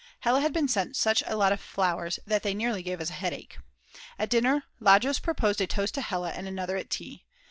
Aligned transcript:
Hella 0.21 0.41
had 0.41 0.51
been 0.51 0.67
sent 0.67 0.95
such 0.95 1.21
a 1.27 1.37
lot 1.37 1.51
of 1.51 1.61
flowers 1.61 2.17
that 2.25 2.41
they 2.41 2.55
nearly 2.55 2.81
gave 2.81 2.99
us 2.99 3.11
a 3.11 3.13
headache. 3.13 3.59
At 4.17 4.31
dinner 4.31 4.63
Lajos 4.79 5.19
proposed 5.19 5.61
a 5.61 5.67
toast 5.67 5.93
to 5.93 6.01
Hella 6.01 6.31
and 6.31 6.47
another 6.47 6.75
at 6.75 6.89
tea. 6.89 7.23